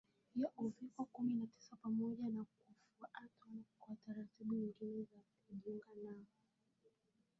[0.39, 3.27] ya Uviko kumi na Tisa pamoja na kufuatwa
[3.79, 6.25] kwa taratibu nyingine za kujikinga na